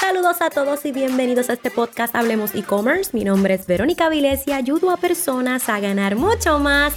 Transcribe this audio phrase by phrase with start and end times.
[0.00, 3.10] Saludos a todos y bienvenidos a este podcast Hablemos e-commerce.
[3.12, 6.94] Mi nombre es Verónica Viles y ayudo a personas a ganar mucho más,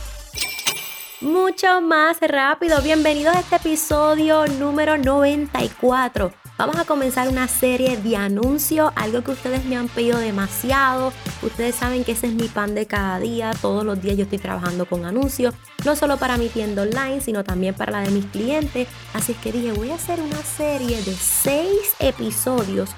[1.19, 2.79] mucho más rápido.
[2.81, 6.40] Bienvenidos a este episodio número 94.
[6.61, 11.11] Vamos a comenzar una serie de anuncios, algo que ustedes me han pedido demasiado.
[11.41, 13.49] Ustedes saben que ese es mi pan de cada día.
[13.63, 17.43] Todos los días yo estoy trabajando con anuncios, no solo para mi tienda online, sino
[17.43, 18.87] también para la de mis clientes.
[19.15, 22.91] Así es que dije, voy a hacer una serie de seis episodios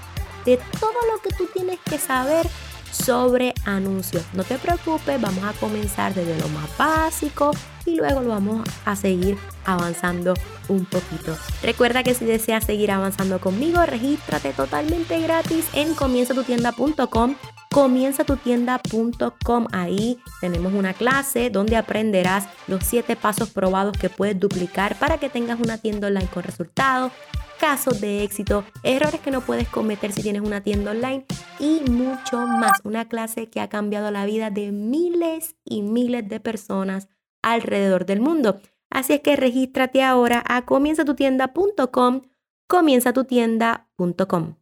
[0.44, 2.46] de todo lo que tú tienes que saber
[2.92, 4.26] sobre anuncios.
[4.34, 7.52] No te preocupes, vamos a comenzar desde lo más básico
[7.86, 10.34] y luego lo vamos a seguir avanzando
[10.70, 11.38] un poquito.
[11.62, 17.36] Recuerda que si deseas seguir avanzando conmigo, regístrate totalmente gratis en comienzatutienda.com
[17.74, 19.68] comienzatutienda.com.
[19.72, 25.28] Ahí tenemos una clase donde aprenderás los 7 pasos probados que puedes duplicar para que
[25.30, 27.12] tengas una tienda online con resultados
[27.60, 31.26] casos de éxito, errores que no puedes cometer si tienes una tienda online
[31.60, 32.82] y mucho más.
[32.84, 37.08] Una clase que ha cambiado la vida de miles y miles de personas
[37.44, 38.60] alrededor del mundo.
[38.90, 42.22] Así es que regístrate ahora a comienzatutienda.com,
[42.68, 44.56] comienzatutienda.com.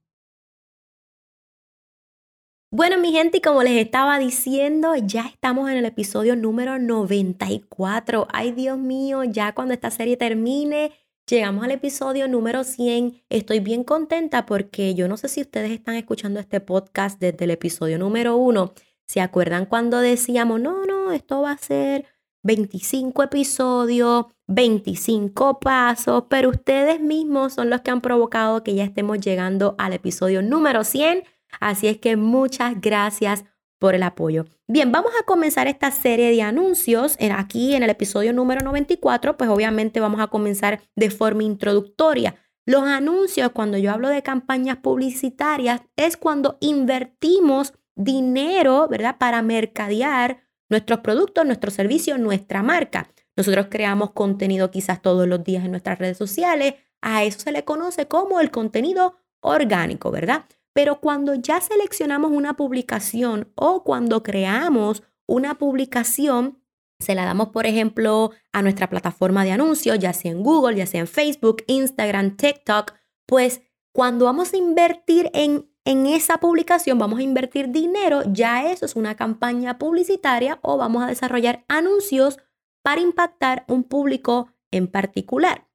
[2.73, 8.28] Bueno, mi gente, y como les estaba diciendo, ya estamos en el episodio número 94.
[8.32, 10.92] Ay, Dios mío, ya cuando esta serie termine,
[11.32, 13.23] Llegamos al episodio número 100.
[13.30, 17.52] Estoy bien contenta porque yo no sé si ustedes están escuchando este podcast desde el
[17.52, 18.73] episodio número 1.
[19.08, 22.06] ¿Se acuerdan cuando decíamos, no, no, esto va a ser
[22.44, 29.20] 25 episodios, 25 pasos, pero ustedes mismos son los que han provocado que ya estemos
[29.20, 31.23] llegando al episodio número 100?
[31.59, 33.45] Así es que muchas gracias
[33.80, 34.45] por el apoyo.
[34.67, 37.17] Bien, vamos a comenzar esta serie de anuncios.
[37.36, 42.36] Aquí en el episodio número 94, pues obviamente vamos a comenzar de forma introductoria.
[42.66, 49.17] Los anuncios, cuando yo hablo de campañas publicitarias, es cuando invertimos dinero, ¿verdad?
[49.17, 53.09] Para mercadear nuestros productos, nuestros servicios, nuestra marca.
[53.36, 56.76] Nosotros creamos contenido quizás todos los días en nuestras redes sociales.
[57.02, 60.45] A eso se le conoce como el contenido orgánico, ¿verdad?
[60.73, 66.60] Pero cuando ya seleccionamos una publicación o cuando creamos una publicación,
[66.99, 70.86] se la damos, por ejemplo, a nuestra plataforma de anuncios, ya sea en Google, ya
[70.86, 72.93] sea en Facebook, Instagram, TikTok,
[73.26, 73.61] pues
[73.92, 78.95] cuando vamos a invertir en, en esa publicación, vamos a invertir dinero, ya eso es
[78.95, 82.37] una campaña publicitaria o vamos a desarrollar anuncios
[82.83, 85.67] para impactar un público en particular.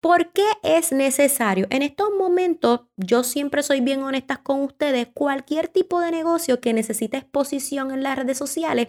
[0.00, 1.66] ¿Por qué es necesario?
[1.70, 6.72] En estos momentos, yo siempre soy bien honesta con ustedes, cualquier tipo de negocio que
[6.72, 8.88] necesite exposición en las redes sociales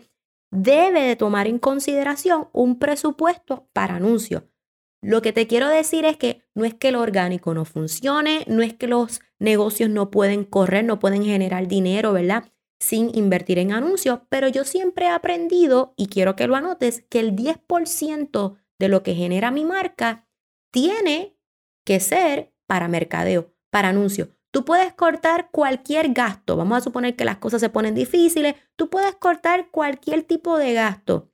[0.52, 4.44] debe de tomar en consideración un presupuesto para anuncios.
[5.02, 8.62] Lo que te quiero decir es que no es que lo orgánico no funcione, no
[8.62, 12.52] es que los negocios no pueden correr, no pueden generar dinero, ¿verdad?
[12.82, 17.20] Sin invertir en anuncios, pero yo siempre he aprendido, y quiero que lo anotes, que
[17.20, 20.28] el 10% de lo que genera mi marca
[20.72, 21.38] tiene
[21.86, 24.30] que ser para mercadeo, para anuncio.
[24.52, 26.58] Tú puedes cortar cualquier gasto.
[26.58, 28.56] Vamos a suponer que las cosas se ponen difíciles.
[28.76, 31.32] Tú puedes cortar cualquier tipo de gasto.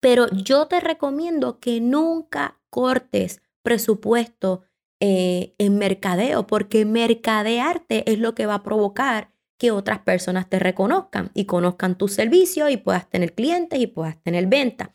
[0.00, 4.64] Pero yo te recomiendo que nunca cortes presupuesto
[4.98, 9.30] eh, en mercadeo, porque mercadearte es lo que va a provocar
[9.60, 14.20] que otras personas te reconozcan y conozcan tus servicios y puedas tener clientes y puedas
[14.24, 14.92] tener venta.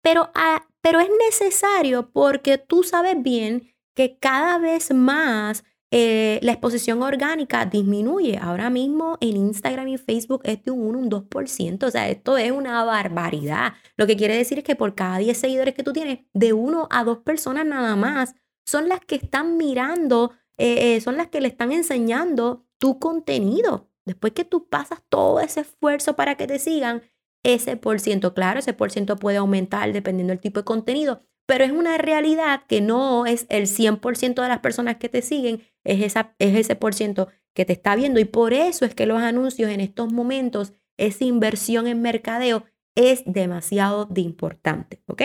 [0.00, 5.62] Pero a, pero es necesario porque tú sabes bien que cada vez más
[5.92, 8.38] eh, la exposición orgánica disminuye.
[8.40, 11.84] Ahora mismo en Instagram y Facebook es de un 1, un 2%.
[11.84, 13.72] O sea, esto es una barbaridad.
[13.96, 16.88] Lo que quiere decir es que por cada 10 seguidores que tú tienes, de 1
[16.90, 18.34] a 2 personas nada más
[18.64, 23.90] son las que están mirando, eh, eh, son las que le están enseñando tu contenido.
[24.06, 27.02] Después que tú pasas todo ese esfuerzo para que te sigan,
[27.42, 28.34] ese por ciento.
[28.34, 32.62] Claro, ese por ciento puede aumentar dependiendo del tipo de contenido, pero es una realidad
[32.68, 36.76] que no es el 100% de las personas que te siguen, es, esa, es ese
[36.76, 38.20] por ciento que te está viendo.
[38.20, 43.24] Y por eso es que los anuncios en estos momentos, esa inversión en mercadeo es
[43.26, 45.22] demasiado de importante, ¿ok?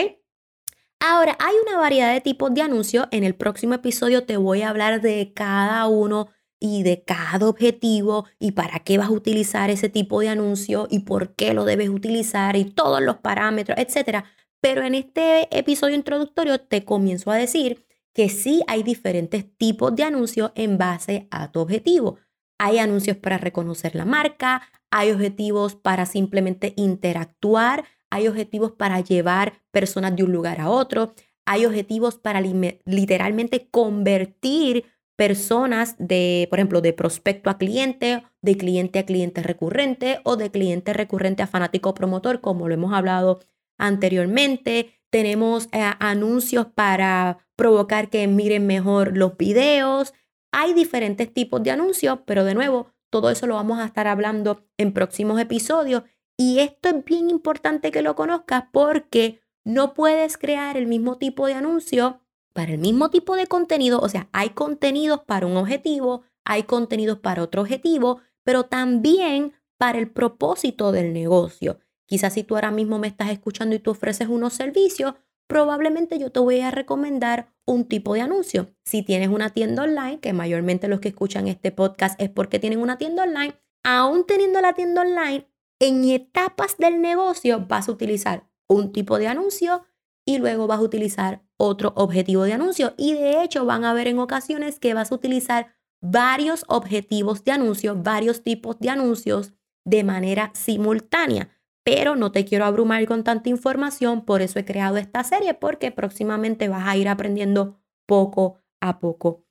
[1.00, 3.06] Ahora, hay una variedad de tipos de anuncios.
[3.12, 6.30] En el próximo episodio te voy a hablar de cada uno
[6.60, 11.02] y de cada objetivo y para qué vas a utilizar ese tipo de anuncio y
[11.02, 14.26] por qué lo debes utilizar y todos los parámetros, etcétera.
[14.66, 17.86] Pero en este episodio introductorio te comienzo a decir
[18.16, 22.18] que sí hay diferentes tipos de anuncios en base a tu objetivo.
[22.58, 29.62] Hay anuncios para reconocer la marca, hay objetivos para simplemente interactuar, hay objetivos para llevar
[29.70, 31.14] personas de un lugar a otro,
[31.46, 34.86] hay objetivos para literalmente convertir
[35.16, 40.50] personas de, por ejemplo, de prospecto a cliente, de cliente a cliente recurrente o de
[40.50, 43.42] cliente recurrente a fanático promotor, como lo hemos hablado
[43.78, 45.00] anteriormente.
[45.10, 50.14] Tenemos eh, anuncios para provocar que miren mejor los videos.
[50.52, 54.66] Hay diferentes tipos de anuncios, pero de nuevo, todo eso lo vamos a estar hablando
[54.78, 56.04] en próximos episodios.
[56.38, 61.48] Y esto es bien importante que lo conozcas porque no puedes crear el mismo tipo
[61.48, 62.22] de anuncio
[62.54, 64.00] para el mismo tipo de contenido.
[64.00, 69.98] O sea, hay contenidos para un objetivo, hay contenidos para otro objetivo, pero también para
[69.98, 71.80] el propósito del negocio.
[72.08, 75.16] Quizás si tú ahora mismo me estás escuchando y tú ofreces unos servicios,
[75.48, 78.74] probablemente yo te voy a recomendar un tipo de anuncio.
[78.86, 82.80] Si tienes una tienda online, que mayormente los que escuchan este podcast es porque tienen
[82.80, 85.48] una tienda online, aún teniendo la tienda online,
[85.80, 89.84] en etapas del negocio vas a utilizar un tipo de anuncio
[90.26, 92.94] y luego vas a utilizar otro objetivo de anuncio.
[92.98, 97.52] Y de hecho van a ver en ocasiones que vas a utilizar varios objetivos de
[97.52, 99.54] anuncio, varios tipos de anuncios
[99.86, 101.55] de manera simultánea
[101.86, 105.92] pero no te quiero abrumar con tanta información, por eso he creado esta serie, porque
[105.92, 109.46] próximamente vas a ir aprendiendo poco a poco.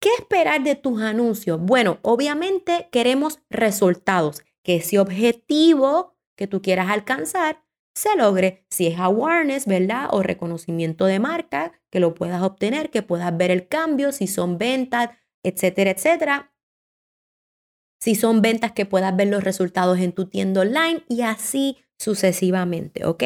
[0.00, 1.60] ¿Qué esperar de tus anuncios?
[1.60, 7.62] Bueno, obviamente queremos resultados, que ese objetivo que tú quieras alcanzar
[7.94, 10.08] se logre, si es awareness, ¿verdad?
[10.10, 14.58] O reconocimiento de marca, que lo puedas obtener, que puedas ver el cambio, si son
[14.58, 15.10] ventas,
[15.44, 16.52] etcétera, etcétera
[17.98, 23.04] si son ventas que puedas ver los resultados en tu tienda online y así sucesivamente,
[23.06, 23.22] ¿ok?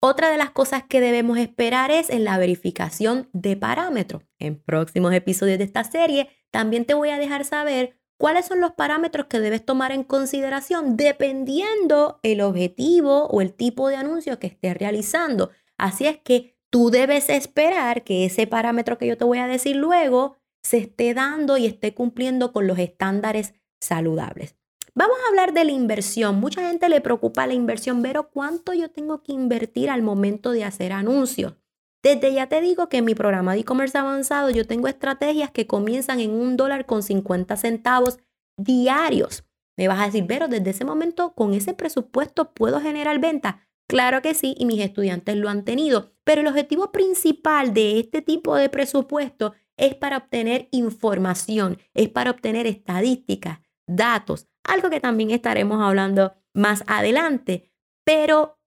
[0.00, 4.22] Otra de las cosas que debemos esperar es en la verificación de parámetros.
[4.38, 8.72] En próximos episodios de esta serie también te voy a dejar saber cuáles son los
[8.72, 14.48] parámetros que debes tomar en consideración dependiendo el objetivo o el tipo de anuncio que
[14.48, 15.50] estés realizando.
[15.78, 19.76] Así es que tú debes esperar que ese parámetro que yo te voy a decir
[19.76, 24.56] luego se esté dando y esté cumpliendo con los estándares saludables.
[24.94, 26.38] Vamos a hablar de la inversión.
[26.38, 30.64] Mucha gente le preocupa la inversión, pero ¿cuánto yo tengo que invertir al momento de
[30.64, 31.54] hacer anuncios?
[32.02, 35.66] Desde ya te digo que en mi programa de e-commerce avanzado yo tengo estrategias que
[35.66, 38.18] comienzan en un dólar con 50 centavos
[38.56, 39.44] diarios.
[39.76, 43.56] Me vas a decir, pero desde ese momento con ese presupuesto puedo generar ventas.
[43.88, 48.22] Claro que sí, y mis estudiantes lo han tenido, pero el objetivo principal de este
[48.22, 55.30] tipo de presupuesto es para obtener información, es para obtener estadísticas, datos, algo que también
[55.30, 57.70] estaremos hablando más adelante.
[58.04, 58.58] Pero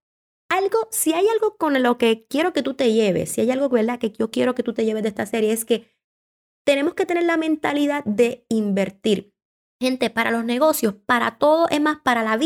[0.49, 3.69] algo, si hay algo con lo que quiero que tú te lleves, si hay algo
[3.69, 3.99] ¿verdad?
[3.99, 5.87] que yo quiero que tú te lleves de esta serie, es que
[6.65, 9.33] tenemos que tener la mentalidad de invertir.
[9.79, 12.39] Gente, para los negocios, para todo, es más, para, la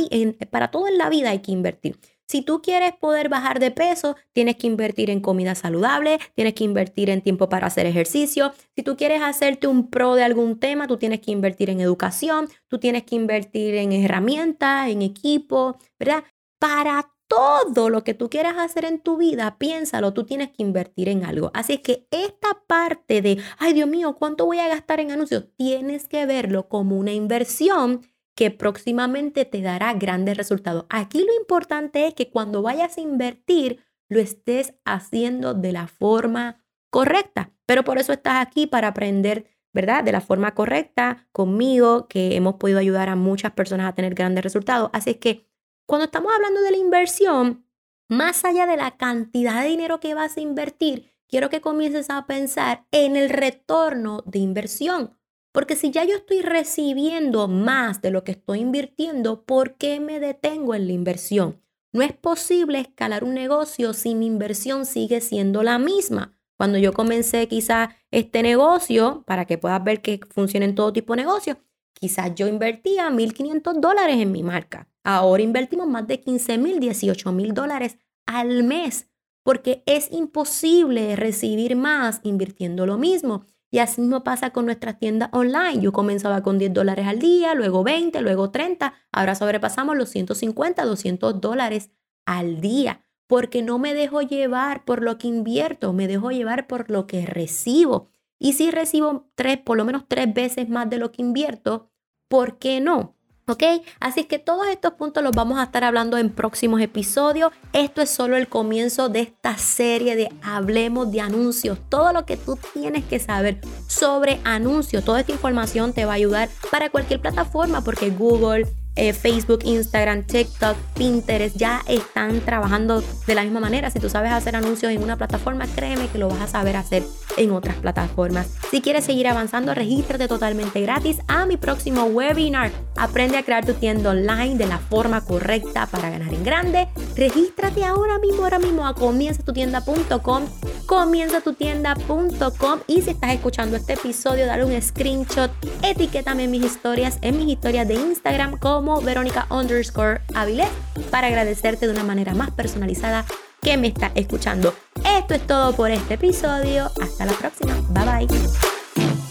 [0.50, 2.00] para todo en la vida hay que invertir.
[2.32, 6.64] Si tú quieres poder bajar de peso, tienes que invertir en comida saludable, tienes que
[6.64, 8.54] invertir en tiempo para hacer ejercicio.
[8.74, 12.48] Si tú quieres hacerte un pro de algún tema, tú tienes que invertir en educación,
[12.70, 16.24] tú tienes que invertir en herramientas, en equipo, ¿verdad?
[16.58, 21.10] Para todo lo que tú quieras hacer en tu vida, piénsalo, tú tienes que invertir
[21.10, 21.52] en algo.
[21.54, 25.48] Así es que esta parte de, ay Dios mío, ¿cuánto voy a gastar en anuncios?
[25.58, 30.86] Tienes que verlo como una inversión que próximamente te dará grandes resultados.
[30.90, 36.64] Aquí lo importante es que cuando vayas a invertir, lo estés haciendo de la forma
[36.90, 37.52] correcta.
[37.66, 40.04] Pero por eso estás aquí para aprender, ¿verdad?
[40.04, 44.44] De la forma correcta conmigo, que hemos podido ayudar a muchas personas a tener grandes
[44.44, 44.90] resultados.
[44.94, 45.48] Así es que
[45.86, 47.66] cuando estamos hablando de la inversión,
[48.10, 52.28] más allá de la cantidad de dinero que vas a invertir, quiero que comiences a
[52.28, 55.18] pensar en el retorno de inversión.
[55.52, 60.20] Porque si ya yo estoy recibiendo más de lo que estoy invirtiendo, ¿por qué me
[60.20, 61.62] detengo en la inversión?
[61.94, 66.38] No es posible escalar un negocio si mi inversión sigue siendo la misma.
[66.58, 71.14] Cuando yo comencé quizá este negocio, para que puedas ver que funciona en todo tipo
[71.14, 71.58] de negocio,
[71.94, 74.88] quizás yo invertía 1.500 dólares en mi marca.
[75.04, 79.10] Ahora invertimos más de 15 mil, 18 mil dólares al mes,
[79.44, 83.48] porque es imposible recibir más invirtiendo lo mismo.
[83.72, 85.82] Y así mismo pasa con nuestras tiendas online.
[85.82, 88.94] Yo comenzaba con 10 dólares al día, luego 20, luego 30.
[89.14, 91.90] Ahora sobrepasamos los 150, 200 dólares
[92.26, 93.06] al día.
[93.28, 97.26] Porque no me dejo llevar por lo que invierto, me dejo llevar por lo que
[97.26, 98.10] recibo.
[98.38, 101.90] Y si recibo tres, por lo menos tres veces más de lo que invierto,
[102.28, 103.16] ¿por qué no?
[103.48, 103.64] ¿Ok?
[104.00, 107.52] Así que todos estos puntos los vamos a estar hablando en próximos episodios.
[107.74, 111.80] Esto es solo el comienzo de esta serie de Hablemos de anuncios.
[111.90, 116.16] Todo lo que tú tienes que saber sobre anuncios, toda esta información te va a
[116.16, 123.36] ayudar para cualquier plataforma porque Google, eh, Facebook, Instagram, TikTok, Pinterest ya están trabajando de
[123.36, 123.90] la misma manera.
[123.90, 127.04] Si tú sabes hacer anuncios en una plataforma, créeme que lo vas a saber hacer
[127.38, 128.50] en otras plataformas.
[128.70, 132.72] Si quieres seguir avanzando, regístrate totalmente gratis a mi próximo webinar.
[132.98, 136.88] Aprende a crear tu tienda online de la forma correcta para ganar en grande.
[137.16, 140.44] Regístrate ahora mismo, ahora mismo a comienzatutienda.com,
[140.92, 145.50] comienzatutienda.com y si estás escuchando este episodio, dale un screenshot,
[145.84, 150.68] etiquétame mis historias, en mis historias de Instagram como Verónica underscore Avilés
[151.10, 153.24] para agradecerte de una manera más personalizada
[153.62, 154.74] que me está escuchando.
[155.18, 156.92] Esto es todo por este episodio.
[157.02, 157.74] Hasta la próxima.
[157.92, 159.31] Bye bye.